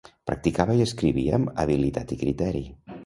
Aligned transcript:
Practicava 0.29 0.77
i 0.79 0.81
escrivia 0.85 1.35
amb 1.39 1.53
habilitat 1.65 2.15
i 2.17 2.19
criteri. 2.23 2.65